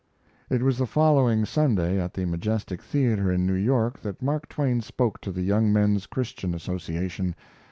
[0.49, 4.81] It was the following Sunday, at the Majestic Theater, in New York, that Mark Twain
[4.81, 7.35] spoke to the Young Men's Christian Association.